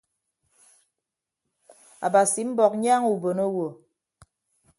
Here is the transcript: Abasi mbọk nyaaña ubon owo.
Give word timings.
Abasi 2.07 2.41
mbọk 2.49 2.73
nyaaña 2.81 3.09
ubon 3.13 3.39
owo. 3.47 3.67